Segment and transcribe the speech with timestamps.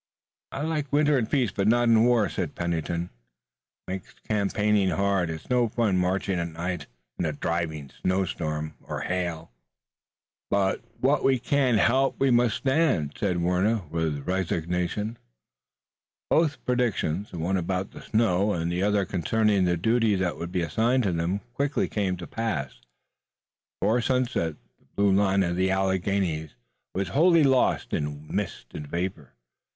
[0.51, 3.11] "I like winter in peace, but not in war," said Pennington.
[3.87, 5.29] "It makes campaigning hard.
[5.29, 6.87] It's no fun marching at night
[7.19, 9.51] in a driving storm of snow or hail."
[10.49, 15.19] "But what we can't help we must stand," said Warner with resignation.
[16.31, 20.51] Both predictions, the one about the snow and the other concerning the duty that would
[20.51, 22.81] be assigned to them, quickly came to pass.
[23.79, 26.55] Before sunset the blue line of the Alleghanies
[26.95, 27.41] was lost wholly
[28.03, 29.35] in mist and vapor.